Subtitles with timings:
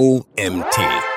[0.00, 1.13] OMT.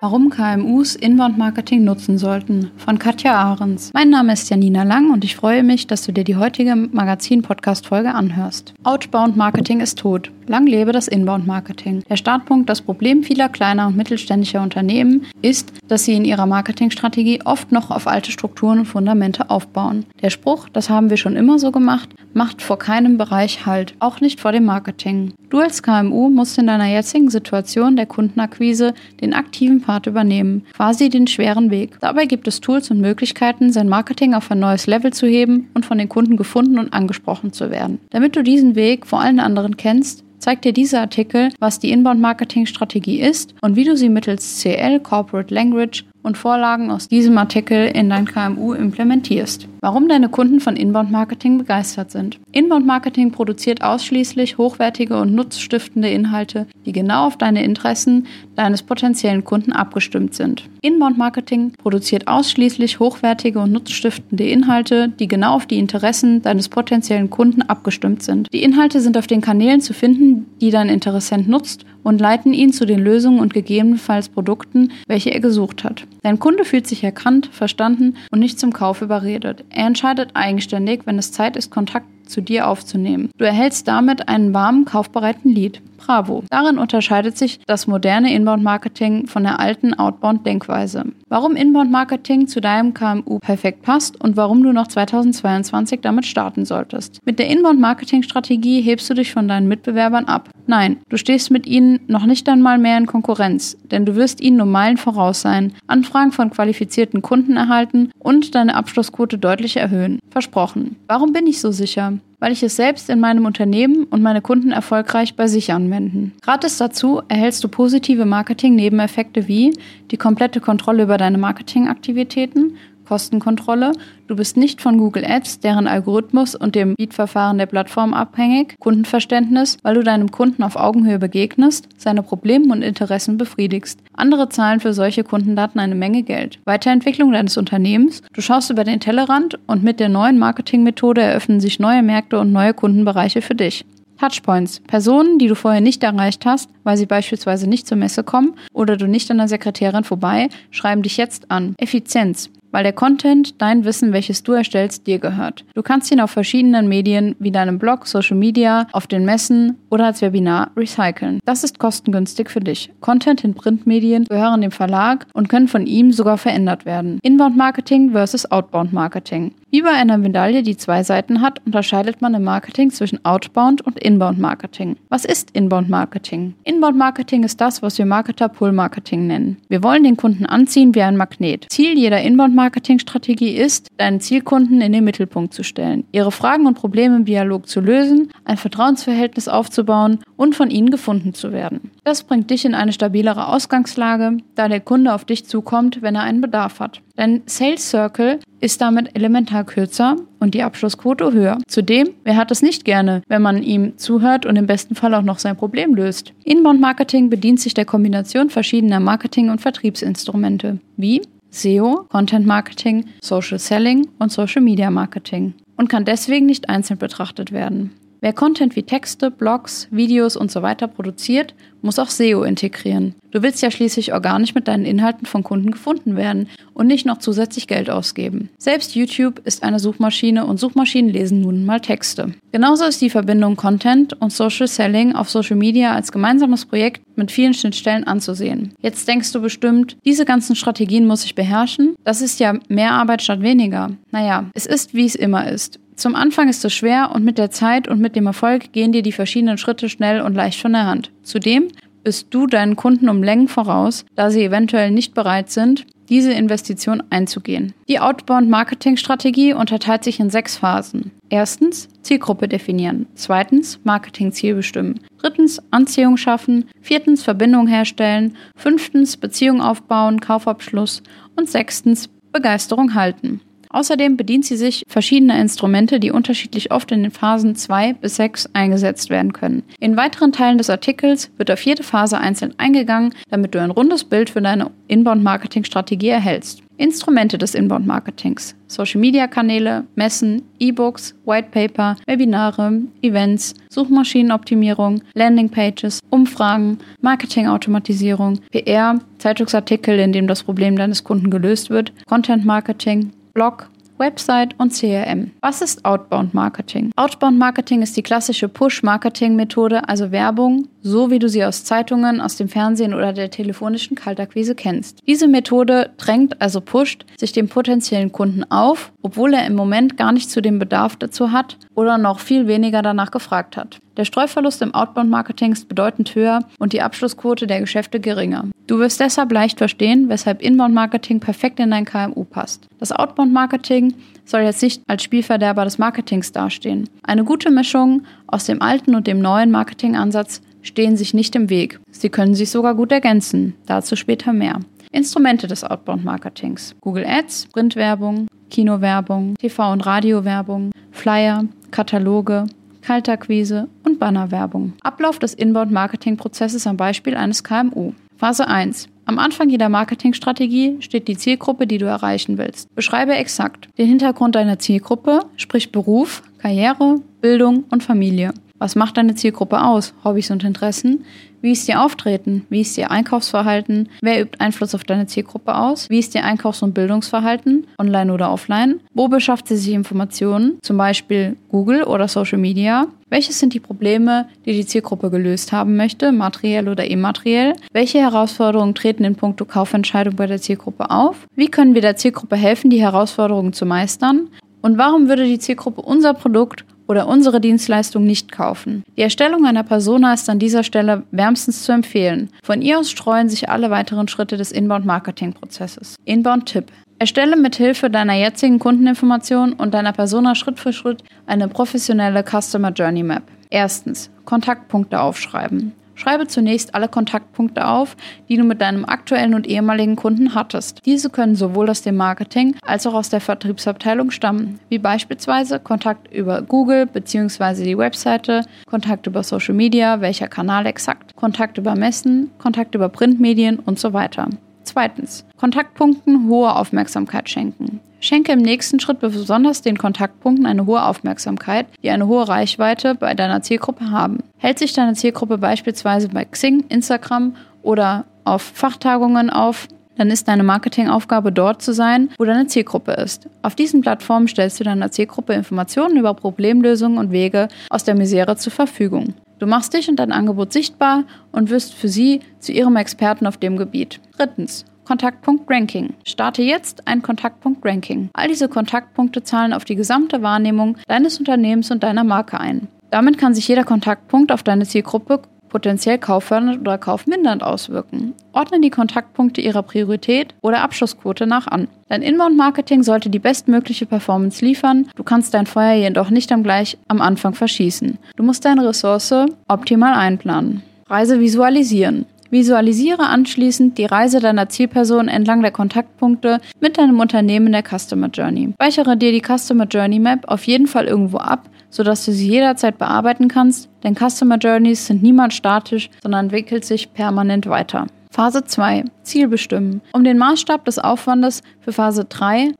[0.00, 3.90] Warum KMUs Inbound-Marketing nutzen sollten von Katja Ahrens.
[3.92, 8.14] Mein Name ist Janina Lang und ich freue mich, dass du dir die heutige Magazin-Podcast-Folge
[8.14, 8.74] anhörst.
[8.84, 10.30] Outbound-Marketing ist tot.
[10.46, 12.04] Lang lebe das Inbound-Marketing.
[12.08, 17.40] Der Startpunkt, das Problem vieler kleiner und mittelständischer Unternehmen ist, dass sie in ihrer Marketingstrategie
[17.44, 20.06] oft noch auf alte Strukturen und Fundamente aufbauen.
[20.22, 24.20] Der Spruch, das haben wir schon immer so gemacht, macht vor keinem Bereich Halt, auch
[24.20, 25.34] nicht vor dem Marketing.
[25.50, 31.08] Du als KMU musst in deiner jetzigen Situation der Kundenakquise den aktiven Part übernehmen, quasi
[31.08, 31.98] den schweren Weg.
[32.00, 35.86] Dabei gibt es Tools und Möglichkeiten, sein Marketing auf ein neues Level zu heben und
[35.86, 37.98] von den Kunden gefunden und angesprochen zu werden.
[38.10, 43.20] Damit du diesen Weg vor allen anderen kennst, zeigt dir dieser Artikel, was die Inbound-Marketing-Strategie
[43.20, 48.10] ist und wie du sie mittels CL, Corporate Language und Vorlagen aus diesem Artikel in
[48.10, 49.68] dein KMU implementierst.
[49.80, 52.38] Warum deine Kunden von Inbound Marketing begeistert sind.
[52.52, 59.44] Inbound Marketing produziert ausschließlich hochwertige und nutzstiftende Inhalte, die genau auf deine Interessen deines potenziellen
[59.44, 60.68] Kunden abgestimmt sind.
[60.82, 67.30] Inbound Marketing produziert ausschließlich hochwertige und nutzstiftende Inhalte, die genau auf die Interessen deines potenziellen
[67.30, 68.48] Kunden abgestimmt sind.
[68.52, 72.72] Die Inhalte sind auf den Kanälen zu finden, die dein Interessent nutzt und leiten ihn
[72.72, 76.06] zu den Lösungen und gegebenenfalls Produkten, welche er gesucht hat.
[76.22, 79.64] Dein Kunde fühlt sich erkannt, verstanden und nicht zum Kauf überredet.
[79.70, 83.30] Er entscheidet eigenständig, wenn es Zeit ist, Kontakt zu dir aufzunehmen.
[83.36, 85.82] Du erhältst damit einen warmen, kaufbereiten Lead.
[85.98, 86.44] Bravo.
[86.48, 91.04] Darin unterscheidet sich das moderne Inbound-Marketing von der alten Outbound-Denkweise.
[91.28, 97.18] Warum Inbound-Marketing zu deinem KMU perfekt passt und warum du noch 2022 damit starten solltest.
[97.26, 100.48] Mit der Inbound-Marketing-Strategie hebst du dich von deinen Mitbewerbern ab.
[100.66, 104.60] Nein, du stehst mit ihnen noch nicht einmal mehr in Konkurrenz, denn du wirst ihnen
[104.60, 110.20] um Meilen voraus sein, Anfragen von qualifizierten Kunden erhalten und deine Abschlussquote deutlich erhöhen.
[110.30, 110.96] Versprochen.
[111.08, 112.17] Warum bin ich so sicher?
[112.38, 116.32] Weil ich es selbst in meinem Unternehmen und meine Kunden erfolgreich bei sich anwenden.
[116.42, 119.72] Gratis dazu erhältst du positive Marketing-Nebeneffekte wie
[120.10, 122.76] die komplette Kontrolle über deine Marketingaktivitäten,
[123.08, 123.92] Kostenkontrolle.
[124.26, 128.74] Du bist nicht von Google Ads, deren Algorithmus und dem Bietverfahren der Plattform abhängig.
[128.78, 134.00] Kundenverständnis, weil du deinem Kunden auf Augenhöhe begegnest, seine Probleme und Interessen befriedigst.
[134.12, 136.58] Andere zahlen für solche Kundendaten eine Menge Geld.
[136.66, 138.22] Weiterentwicklung deines Unternehmens.
[138.34, 142.52] Du schaust über den Tellerrand und mit der neuen Marketingmethode eröffnen sich neue Märkte und
[142.52, 143.86] neue Kundenbereiche für dich.
[144.18, 144.80] Touchpoints.
[144.80, 148.96] Personen, die du vorher nicht erreicht hast, weil sie beispielsweise nicht zur Messe kommen oder
[148.96, 151.74] du nicht an der Sekretärin vorbei, schreiben dich jetzt an.
[151.78, 155.64] Effizienz weil der Content, dein Wissen, welches du erstellst, dir gehört.
[155.74, 160.06] Du kannst ihn auf verschiedenen Medien wie deinem Blog, Social Media, auf den Messen oder
[160.06, 161.40] als Webinar recyceln.
[161.44, 162.90] Das ist kostengünstig für dich.
[163.00, 167.18] Content in Printmedien gehören dem Verlag und können von ihm sogar verändert werden.
[167.22, 169.54] Inbound Marketing versus Outbound Marketing.
[169.70, 173.98] Wie bei einer Medaille, die zwei Seiten hat, unterscheidet man im Marketing zwischen Outbound und
[173.98, 174.96] Inbound Marketing.
[175.10, 176.54] Was ist Inbound Marketing?
[176.64, 179.58] Inbound Marketing ist das, was wir Marketer Pull Marketing nennen.
[179.68, 181.66] Wir wollen den Kunden anziehen wie ein Magnet.
[181.68, 186.66] Ziel jeder Inbound Marketing Strategie ist, deinen Zielkunden in den Mittelpunkt zu stellen, ihre Fragen
[186.66, 191.90] und Probleme im Dialog zu lösen, ein Vertrauensverhältnis aufzubauen und von ihnen gefunden zu werden.
[192.04, 196.22] Das bringt dich in eine stabilere Ausgangslage, da der Kunde auf dich zukommt, wenn er
[196.22, 197.02] einen Bedarf hat.
[197.18, 201.58] Dein Sales Circle ist damit elementar kürzer und die Abschlussquote höher.
[201.66, 205.22] Zudem, wer hat es nicht gerne, wenn man ihm zuhört und im besten Fall auch
[205.22, 206.32] noch sein Problem löst?
[206.44, 213.58] Inbound Marketing bedient sich der Kombination verschiedener Marketing- und Vertriebsinstrumente, wie SEO, Content Marketing, Social
[213.58, 217.90] Selling und Social Media Marketing und kann deswegen nicht einzeln betrachtet werden.
[218.20, 223.14] Wer Content wie Texte, Blogs, Videos und so weiter produziert, muss auch SEO integrieren.
[223.30, 227.18] Du willst ja schließlich organisch mit deinen Inhalten von Kunden gefunden werden und nicht noch
[227.18, 228.48] zusätzlich Geld ausgeben.
[228.58, 232.32] Selbst YouTube ist eine Suchmaschine und Suchmaschinen lesen nun mal Texte.
[232.50, 237.30] Genauso ist die Verbindung Content und Social Selling auf Social Media als gemeinsames Projekt mit
[237.30, 238.74] vielen Schnittstellen anzusehen.
[238.80, 241.94] Jetzt denkst du bestimmt, diese ganzen Strategien muss ich beherrschen?
[242.02, 243.90] Das ist ja mehr Arbeit statt weniger.
[244.10, 245.78] Naja, es ist wie es immer ist.
[245.98, 249.02] Zum Anfang ist es schwer und mit der Zeit und mit dem Erfolg gehen dir
[249.02, 251.10] die verschiedenen Schritte schnell und leicht von der Hand.
[251.24, 251.66] Zudem
[252.04, 257.02] bist du deinen Kunden um Längen voraus, da sie eventuell nicht bereit sind, diese Investition
[257.10, 257.74] einzugehen.
[257.88, 261.10] Die Outbound-Marketing-Strategie unterteilt sich in sechs Phasen.
[261.30, 263.06] Erstens Zielgruppe definieren.
[263.16, 265.00] Zweitens Marketing-Ziel bestimmen.
[265.20, 266.66] Drittens Anziehung schaffen.
[266.80, 268.36] Viertens Verbindung herstellen.
[268.56, 271.02] Fünftens Beziehung aufbauen, Kaufabschluss.
[271.34, 273.40] Und sechstens Begeisterung halten.
[273.70, 278.50] Außerdem bedient sie sich verschiedener Instrumente, die unterschiedlich oft in den Phasen 2 bis 6
[278.52, 279.62] eingesetzt werden können.
[279.80, 284.04] In weiteren Teilen des Artikels wird auf jede Phase einzeln eingegangen, damit du ein rundes
[284.04, 286.62] Bild für deine Inbound-Marketing-Strategie erhältst.
[286.78, 288.54] Instrumente des Inbound-Marketings.
[288.68, 300.44] Social-Media-Kanäle, Messen, E-Books, Whitepaper, Webinare, Events, Suchmaschinenoptimierung, Landingpages, Umfragen, Marketingautomatisierung, PR, Zeitungsartikel, in dem das
[300.44, 303.68] Problem deines Kunden gelöst wird, Content-Marketing, Blog,
[303.98, 305.30] Website und CRM.
[305.42, 306.90] Was ist Outbound Marketing?
[306.96, 312.36] Outbound Marketing ist die klassische Push-Marketing-Methode, also Werbung, so wie du sie aus Zeitungen, aus
[312.36, 315.00] dem Fernsehen oder der telefonischen Kaltakquise kennst.
[315.06, 320.12] Diese Methode drängt, also pusht, sich dem potenziellen Kunden auf, obwohl er im Moment gar
[320.12, 323.78] nicht zu dem Bedarf dazu hat oder noch viel weniger danach gefragt hat.
[323.98, 328.44] Der Streuverlust im Outbound-Marketing ist bedeutend höher und die Abschlussquote der Geschäfte geringer.
[328.68, 332.68] Du wirst deshalb leicht verstehen, weshalb Inbound-Marketing perfekt in dein KMU passt.
[332.78, 333.94] Das Outbound-Marketing
[334.24, 336.88] soll jetzt nicht als Spielverderber des Marketings dastehen.
[337.02, 341.80] Eine gute Mischung aus dem alten und dem neuen Marketingansatz stehen sich nicht im Weg.
[341.90, 343.54] Sie können sich sogar gut ergänzen.
[343.66, 344.60] Dazu später mehr.
[344.92, 346.74] Instrumente des Outbound-Marketings.
[346.80, 352.46] Google Ads, Printwerbung, Kinowerbung, TV- und Radiowerbung, Flyer, Kataloge,
[352.82, 354.72] Kaltakquise und Bannerwerbung.
[354.82, 357.92] Ablauf des Inbound-Marketing-Prozesses am Beispiel eines KMU.
[358.16, 358.88] Phase 1.
[359.04, 362.74] Am Anfang jeder Marketingstrategie steht die Zielgruppe, die du erreichen willst.
[362.74, 368.32] Beschreibe exakt den Hintergrund deiner Zielgruppe, sprich Beruf, Karriere, Bildung und Familie.
[368.58, 369.94] Was macht deine Zielgruppe aus?
[370.04, 371.04] Hobbys und Interessen?
[371.40, 372.44] Wie ist ihr Auftreten?
[372.50, 373.88] Wie ist ihr Einkaufsverhalten?
[374.02, 375.88] Wer übt Einfluss auf deine Zielgruppe aus?
[375.88, 377.68] Wie ist ihr Einkaufs- und Bildungsverhalten?
[377.78, 378.80] Online oder offline?
[378.92, 380.58] Wo beschafft sie sich Informationen?
[380.62, 382.88] Zum Beispiel Google oder Social Media?
[383.08, 387.54] Welches sind die Probleme, die die Zielgruppe gelöst haben möchte, materiell oder immateriell?
[387.72, 391.28] Welche Herausforderungen treten in puncto Kaufentscheidung bei der Zielgruppe auf?
[391.36, 394.28] Wie können wir der Zielgruppe helfen, die Herausforderungen zu meistern?
[394.60, 398.82] Und warum würde die Zielgruppe unser Produkt oder unsere Dienstleistung nicht kaufen.
[398.96, 402.30] Die Erstellung einer Persona ist an dieser Stelle wärmstens zu empfehlen.
[402.42, 405.96] Von ihr aus streuen sich alle weiteren Schritte des Inbound-Marketing-Prozesses.
[406.04, 406.72] Inbound-Tipp.
[406.98, 412.72] Erstelle mit Hilfe deiner jetzigen Kundeninformation und deiner Persona Schritt für Schritt eine professionelle Customer
[412.72, 413.22] Journey Map.
[413.50, 415.72] Erstens, Kontaktpunkte aufschreiben.
[415.98, 417.96] Schreibe zunächst alle Kontaktpunkte auf,
[418.28, 420.80] die du mit deinem aktuellen und ehemaligen Kunden hattest.
[420.86, 426.12] Diese können sowohl aus dem Marketing als auch aus der Vertriebsabteilung stammen, wie beispielsweise Kontakt
[426.14, 427.64] über Google bzw.
[427.64, 433.58] die Webseite, Kontakt über Social Media, welcher Kanal exakt, Kontakt über Messen, Kontakt über Printmedien
[433.58, 434.28] und so weiter.
[434.62, 437.80] Zweitens, Kontaktpunkten hohe Aufmerksamkeit schenken.
[438.00, 443.14] Schenke im nächsten Schritt besonders den Kontaktpunkten eine hohe Aufmerksamkeit, die eine hohe Reichweite bei
[443.14, 444.22] deiner Zielgruppe haben.
[444.38, 450.44] Hält sich deine Zielgruppe beispielsweise bei Xing, Instagram oder auf Fachtagungen auf, dann ist deine
[450.44, 453.28] Marketingaufgabe dort zu sein, wo deine Zielgruppe ist.
[453.42, 458.36] Auf diesen Plattformen stellst du deiner Zielgruppe Informationen über Problemlösungen und Wege aus der Misere
[458.36, 459.14] zur Verfügung.
[459.40, 463.36] Du machst dich und dein Angebot sichtbar und wirst für sie zu ihrem Experten auf
[463.36, 464.00] dem Gebiet.
[464.16, 464.64] Drittens.
[464.84, 465.94] Kontaktpunkt Ranking.
[466.06, 468.08] Starte jetzt ein Kontaktpunkt Ranking.
[468.14, 472.68] All diese Kontaktpunkte zahlen auf die gesamte Wahrnehmung deines Unternehmens und deiner Marke ein.
[472.90, 478.14] Damit kann sich jeder Kontaktpunkt auf deine Zielgruppe potenziell kauffördernd oder kaufmindernd auswirken.
[478.32, 481.68] Ordne die Kontaktpunkte ihrer Priorität oder Abschlussquote nach an.
[481.88, 484.88] Dein Inbound-Marketing sollte die bestmögliche Performance liefern.
[484.94, 487.98] Du kannst dein Feuer jedoch nicht am gleich am Anfang verschießen.
[488.16, 489.14] Du musst deine Ressource
[489.48, 490.62] optimal einplanen.
[490.88, 492.06] Reise visualisieren.
[492.30, 498.08] Visualisiere anschließend die Reise deiner Zielperson entlang der Kontaktpunkte mit deinem Unternehmen in der Customer
[498.08, 498.50] Journey.
[498.52, 502.78] Speichere dir die Customer Journey Map auf jeden Fall irgendwo ab, sodass du sie jederzeit
[502.78, 507.86] bearbeiten kannst, denn Customer Journeys sind niemals statisch, sondern entwickelt sich permanent weiter.
[508.10, 508.84] Phase 2.
[509.02, 509.80] Ziel bestimmen.
[509.92, 512.52] Um den Maßstab des Aufwandes für Phase 3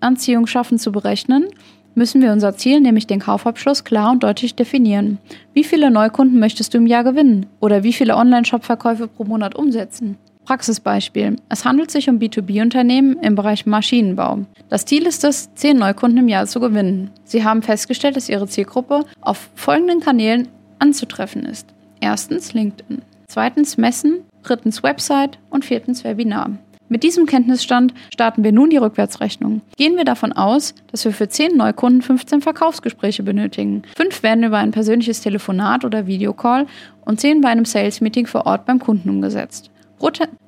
[0.00, 1.48] Anziehung schaffen zu berechnen,
[1.94, 5.18] müssen wir unser Ziel, nämlich den Kaufabschluss, klar und deutlich definieren.
[5.52, 7.46] Wie viele Neukunden möchtest du im Jahr gewinnen?
[7.60, 10.16] Oder wie viele Online-Shop-Verkäufe pro Monat umsetzen?
[10.44, 11.36] Praxisbeispiel.
[11.48, 14.40] Es handelt sich um B2B-Unternehmen im Bereich Maschinenbau.
[14.68, 17.10] Das Ziel ist es, 10 Neukunden im Jahr zu gewinnen.
[17.24, 21.68] Sie haben festgestellt, dass ihre Zielgruppe auf folgenden Kanälen anzutreffen ist.
[22.00, 26.50] Erstens LinkedIn, zweitens Messen, drittens Website und viertens Webinar.
[26.92, 29.62] Mit diesem Kenntnisstand starten wir nun die Rückwärtsrechnung.
[29.78, 33.82] Gehen wir davon aus, dass wir für 10 Neukunden 15 Verkaufsgespräche benötigen.
[33.96, 36.66] 5 werden über ein persönliches Telefonat oder Videocall
[37.06, 39.70] und 10 bei einem Sales-Meeting vor Ort beim Kunden umgesetzt.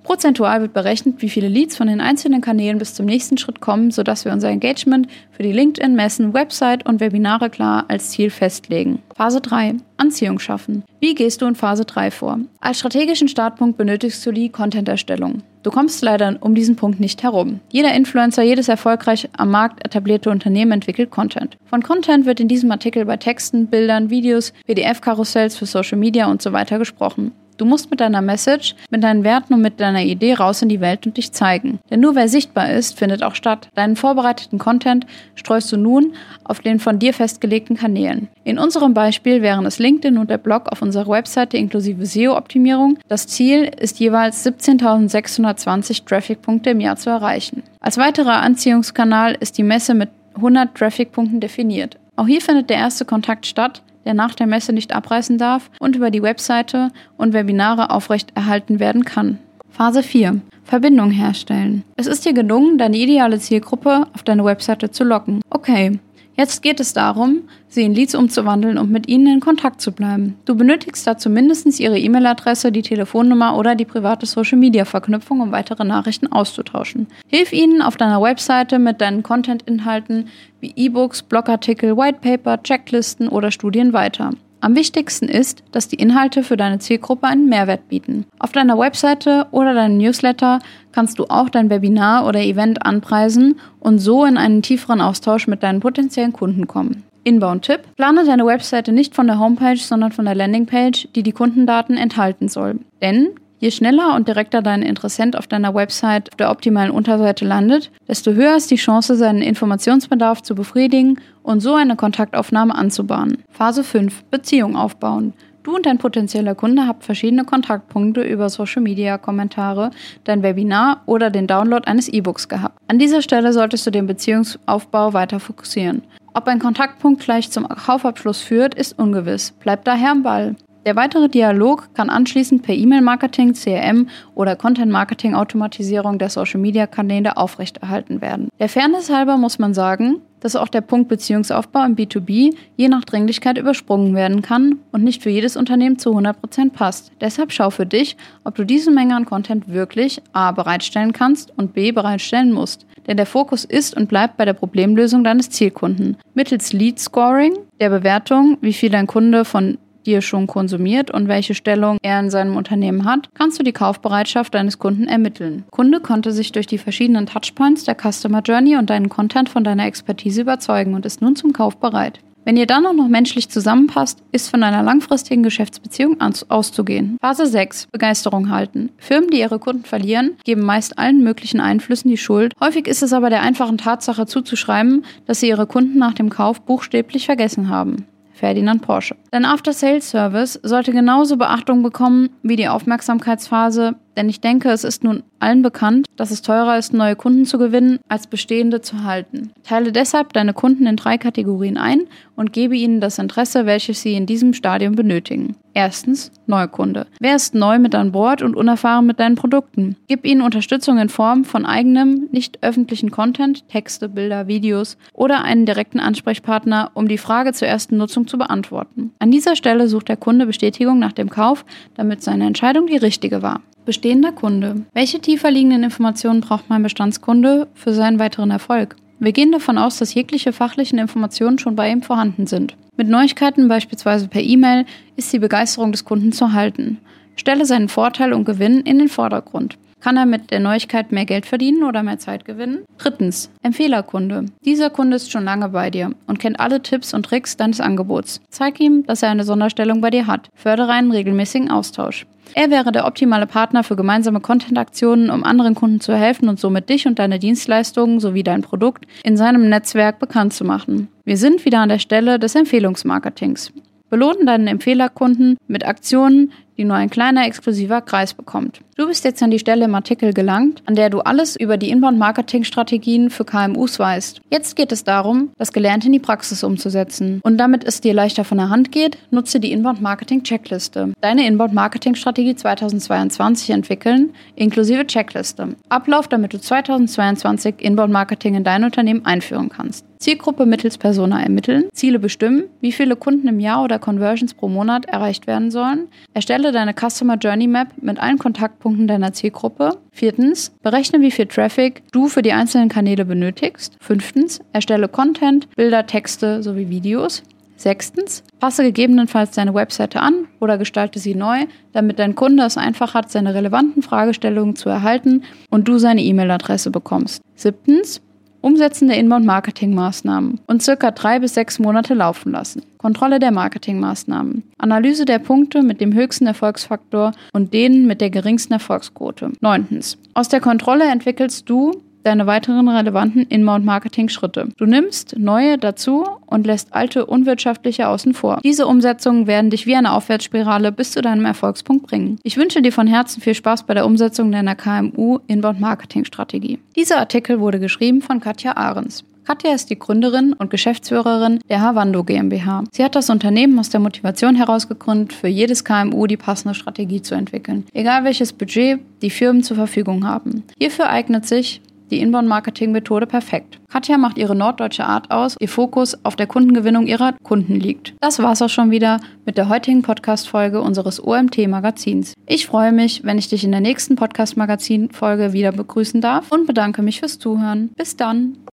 [0.03, 3.91] Prozentual wird berechnet, wie viele Leads von den einzelnen Kanälen bis zum nächsten Schritt kommen,
[3.91, 9.03] sodass wir unser Engagement für die LinkedIn-Messen, Website und Webinare klar als Ziel festlegen.
[9.17, 9.77] Phase 3.
[9.97, 10.83] Anziehung schaffen.
[11.01, 12.39] Wie gehst du in Phase 3 vor?
[12.61, 15.43] Als strategischen Startpunkt benötigst du die Content-Erstellung.
[15.63, 17.61] Du kommst leider um diesen Punkt nicht herum.
[17.71, 21.57] Jeder Influencer, jedes erfolgreich am Markt etablierte Unternehmen entwickelt Content.
[21.65, 26.43] Von Content wird in diesem Artikel bei Texten, Bildern, Videos, PDF-Karussells für Social Media und
[26.43, 27.33] so weiter gesprochen.
[27.57, 30.81] Du musst mit deiner Message, mit deinen Werten und mit deiner Idee raus in die
[30.81, 31.79] Welt und dich zeigen.
[31.91, 33.69] Denn nur wer sichtbar ist, findet auch statt.
[33.75, 35.07] Deinen vorbereiteten Content
[35.37, 38.29] streust du nun auf den von dir festgelegten Kanälen.
[38.43, 42.99] In unserem Beispiel wären es LinkedIn und der Blog auf unserer Webseite inklusive SEO-Optimierung.
[43.09, 47.63] Das Ziel ist jeweils 17.620 Traffic-Punkte im Jahr zu erreichen.
[47.81, 51.99] Als weiterer Anziehungskanal ist die Messe mit 100 Traffic-Punkten definiert.
[52.17, 55.97] Auch hier findet der erste Kontakt statt, der nach der Messe nicht abreißen darf und
[55.97, 59.39] über die Webseite und Webinare aufrechterhalten werden kann.
[59.71, 60.41] Phase 4.
[60.63, 61.83] Verbindung herstellen.
[61.97, 65.43] Es ist dir gelungen, deine ideale Zielgruppe auf deine Webseite zu locken.
[65.51, 65.99] Okay,
[66.37, 70.37] Jetzt geht es darum, sie in Leads umzuwandeln und mit ihnen in Kontakt zu bleiben.
[70.45, 76.27] Du benötigst dazu mindestens ihre E-Mail-Adresse, die Telefonnummer oder die private Social-Media-Verknüpfung, um weitere Nachrichten
[76.27, 77.07] auszutauschen.
[77.29, 80.29] Hilf ihnen auf deiner Webseite mit deinen Content-Inhalten
[80.61, 84.31] wie E-Books, Blogartikel, Whitepaper, Checklisten oder Studien weiter.
[84.65, 88.25] Am wichtigsten ist, dass die Inhalte für deine Zielgruppe einen Mehrwert bieten.
[88.39, 90.59] Auf deiner Webseite oder deinem Newsletter
[90.91, 95.63] kannst du auch dein Webinar oder Event anpreisen und so in einen tieferen Austausch mit
[95.63, 97.03] deinen potenziellen Kunden kommen.
[97.25, 97.81] Inbound-Tipp.
[97.97, 102.49] Plane deine Webseite nicht von der Homepage, sondern von der Landingpage, die die Kundendaten enthalten
[102.49, 102.81] soll.
[103.03, 103.33] Denn
[103.65, 108.33] Je schneller und direkter dein Interessent auf deiner Website auf der optimalen Unterseite landet, desto
[108.33, 113.43] höher ist die Chance, seinen Informationsbedarf zu befriedigen und so eine Kontaktaufnahme anzubahnen.
[113.49, 114.25] Phase 5.
[114.25, 115.33] Beziehung aufbauen.
[115.63, 119.93] Du und dein potenzieller Kunde habt verschiedene Kontaktpunkte über Social Media, Kommentare,
[120.25, 122.77] dein Webinar oder den Download eines E-Books gehabt.
[122.89, 126.03] An dieser Stelle solltest du den Beziehungsaufbau weiter fokussieren.
[126.35, 129.53] Ob ein Kontaktpunkt gleich zum Kaufabschluss führt, ist ungewiss.
[129.53, 130.55] Bleib daher am Ball.
[130.85, 138.51] Der weitere Dialog kann anschließend per E-Mail-Marketing, CRM oder Content-Marketing-Automatisierung der Social-Media-Kanäle aufrechterhalten werden.
[138.59, 143.07] Der Fairness halber muss man sagen, dass auch der Punkt Beziehungsaufbau im B2B je nach
[143.07, 147.13] Dringlichkeit übersprungen werden kann und nicht für jedes Unternehmen zu 100% passt.
[147.19, 151.73] Deshalb schau für dich, ob du diese Menge an Content wirklich A bereitstellen kannst und
[151.73, 152.85] B bereitstellen musst.
[153.07, 156.19] Denn der Fokus ist und bleibt bei der Problemlösung deines Zielkunden.
[156.35, 161.55] Mittels Lead Scoring, der Bewertung, wie viel dein Kunde von dir schon konsumiert und welche
[161.55, 165.65] Stellung er in seinem Unternehmen hat, kannst du die Kaufbereitschaft deines Kunden ermitteln.
[165.71, 169.87] Kunde konnte sich durch die verschiedenen Touchpoints der Customer Journey und deinen Content von deiner
[169.87, 172.21] Expertise überzeugen und ist nun zum Kauf bereit.
[172.47, 177.17] Wenn ihr dann auch noch menschlich zusammenpasst, ist von einer langfristigen Geschäftsbeziehung auszugehen.
[177.23, 177.87] Phase 6.
[177.91, 178.91] Begeisterung halten.
[178.99, 182.53] Firmen, die ihre Kunden verlieren, geben meist allen möglichen Einflüssen die Schuld.
[182.61, 186.61] Häufig ist es aber der einfachen Tatsache zuzuschreiben, dass sie ihre Kunden nach dem Kauf
[186.61, 188.07] buchstäblich vergessen haben.
[188.35, 189.17] Ferdinand Porsche.
[189.35, 195.25] Dein After-Sales-Service sollte genauso Beachtung bekommen wie die Aufmerksamkeitsphase, denn ich denke, es ist nun
[195.41, 199.53] allen bekannt, dass es teurer ist, neue Kunden zu gewinnen, als bestehende zu halten.
[199.65, 202.03] Teile deshalb deine Kunden in drei Kategorien ein
[202.37, 205.57] und gebe ihnen das Interesse, welches sie in diesem Stadium benötigen.
[205.77, 207.09] Erstens, Neukunde.
[207.19, 209.97] Wer ist neu mit an Bord und unerfahren mit deinen Produkten?
[210.07, 215.67] Gib ihnen Unterstützung in Form von eigenem, nicht öffentlichen Content, Texte, Bilder, Videos oder einen
[215.67, 219.13] direkten Ansprechpartner, um die Frage zur ersten Nutzung zu beantworten.
[219.25, 221.65] An dieser Stelle sucht der Kunde Bestätigung nach dem Kauf,
[221.95, 223.63] damit seine Entscheidung die richtige war.
[223.87, 224.85] Bestehender Kunde.
[224.93, 228.97] Welche tiefer liegenden Informationen braucht mein Bestandskunde für seinen weiteren Erfolg?
[229.21, 232.77] Wir gehen davon aus, dass jegliche fachlichen Informationen schon bei ihm vorhanden sind.
[232.99, 234.85] Mit Neuigkeiten, beispielsweise per E-Mail,
[235.17, 236.99] ist die Begeisterung des Kunden zu halten.
[237.35, 239.79] Stelle seinen Vorteil und Gewinn in den Vordergrund.
[240.05, 242.85] Kann er mit der Neuigkeit mehr Geld verdienen oder mehr Zeit gewinnen?
[242.99, 244.45] Drittens, Empfehlerkunde.
[244.63, 248.43] Dieser Kunde ist schon lange bei dir und kennt alle Tipps und Tricks deines Angebots.
[248.51, 250.51] Zeig ihm, dass er eine Sonderstellung bei dir hat.
[250.55, 252.27] Fördere einen regelmäßigen Austausch.
[252.53, 256.91] Er wäre der optimale Partner für gemeinsame Content-Aktionen, um anderen Kunden zu helfen und somit
[256.91, 261.09] dich und deine Dienstleistungen sowie dein Produkt in seinem Netzwerk bekannt zu machen.
[261.25, 263.73] Wir sind wieder an der Stelle des Empfehlungsmarketings.
[264.11, 268.81] Belohnen deinen Empfehlerkunden mit Aktionen, die nur ein kleiner exklusiver Kreis bekommt.
[268.97, 271.91] Du bist jetzt an die Stelle im Artikel gelangt, an der du alles über die
[271.91, 274.41] Inbound-Marketing-Strategien für KMUs weißt.
[274.51, 277.41] Jetzt geht es darum, das Gelernte in die Praxis umzusetzen.
[277.43, 281.13] Und damit es dir leichter von der Hand geht, nutze die Inbound-Marketing-Checkliste.
[281.21, 285.75] Deine Inbound-Marketing-Strategie 2022 entwickeln, inklusive Checkliste.
[285.89, 290.07] Ablauf, damit du 2022 Inbound-Marketing in dein Unternehmen einführen kannst.
[290.25, 295.05] Zielgruppe mittels Persona ermitteln, Ziele bestimmen, wie viele Kunden im Jahr oder Conversions pro Monat
[295.05, 296.09] erreicht werden sollen.
[296.33, 299.99] Erstelle deine Customer Journey Map mit allen Kontaktpunkten deiner Zielgruppe.
[300.13, 303.97] Viertens, berechne, wie viel Traffic du für die einzelnen Kanäle benötigst.
[304.01, 307.43] Fünftens, erstelle Content, Bilder, Texte sowie Videos.
[307.77, 313.15] Sechstens, passe gegebenenfalls deine Webseite an oder gestalte sie neu, damit dein Kunde es einfach
[313.15, 317.43] hat, seine relevanten Fragestellungen zu erhalten und du seine E-Mail-Adresse bekommst.
[317.57, 318.23] Siebtens,
[318.65, 322.81] Umsetzen der Inbound-Marketing-Maßnahmen und circa drei bis sechs Monate laufen lassen.
[322.97, 324.63] Kontrolle der Marketingmaßnahmen.
[324.79, 329.53] Analyse der Punkte mit dem höchsten Erfolgsfaktor und denen mit der geringsten Erfolgsquote.
[329.61, 330.17] Neuntens.
[330.33, 331.93] Aus der Kontrolle entwickelst du
[332.25, 334.69] deine weiteren relevanten Inbound-Marketing-Schritte.
[334.77, 338.61] Du nimmst neue dazu und lässt alte unwirtschaftliche außen vor.
[338.65, 342.39] Diese Umsetzungen werden dich wie eine Aufwärtsspirale bis zu deinem Erfolgspunkt bringen.
[342.43, 346.79] Ich wünsche dir von Herzen viel Spaß bei der Umsetzung deiner KMU Inbound-Marketing-Strategie.
[346.97, 349.25] Dieser Artikel wurde geschrieben von Katja Ahrens.
[349.45, 352.85] Katja ist die Gründerin und Geschäftsführerin der Havando GmbH.
[352.93, 357.21] Sie hat das Unternehmen aus der Motivation heraus gegründet, für jedes KMU die passende Strategie
[357.21, 360.63] zu entwickeln, egal welches Budget die Firmen zur Verfügung haben.
[360.79, 363.81] Hierfür eignet sich die Inbound-Marketing-Methode perfekt.
[363.91, 368.15] Katja macht ihre norddeutsche Art aus, ihr Fokus auf der Kundengewinnung ihrer Kunden liegt.
[368.21, 372.35] Das war's auch schon wieder mit der heutigen Podcast-Folge unseres OMT-Magazins.
[372.47, 377.03] Ich freue mich, wenn ich dich in der nächsten Podcast-Magazin-Folge wieder begrüßen darf und bedanke
[377.03, 377.91] mich fürs Zuhören.
[377.97, 378.59] Bis dann!